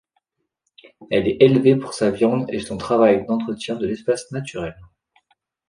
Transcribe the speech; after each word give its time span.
Elle 1.11 1.27
est 1.27 1.37
élevée 1.41 1.75
pour 1.75 1.93
sa 1.93 2.09
viande 2.09 2.49
et 2.51 2.57
son 2.57 2.75
travail 2.75 3.23
d'entretien 3.27 3.75
de 3.75 3.85
l'espace 3.85 4.31
naturel. 4.31 4.75